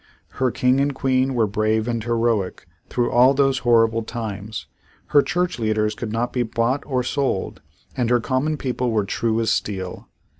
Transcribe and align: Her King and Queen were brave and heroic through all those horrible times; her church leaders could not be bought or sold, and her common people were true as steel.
Her 0.39 0.49
King 0.49 0.81
and 0.81 0.95
Queen 0.95 1.35
were 1.35 1.45
brave 1.45 1.87
and 1.87 2.03
heroic 2.03 2.65
through 2.89 3.11
all 3.11 3.35
those 3.35 3.59
horrible 3.59 4.01
times; 4.01 4.65
her 5.09 5.21
church 5.21 5.59
leaders 5.59 5.93
could 5.93 6.11
not 6.11 6.33
be 6.33 6.41
bought 6.41 6.81
or 6.87 7.03
sold, 7.03 7.61
and 7.95 8.09
her 8.09 8.19
common 8.19 8.57
people 8.57 8.89
were 8.89 9.05
true 9.05 9.39
as 9.39 9.51
steel. 9.51 10.07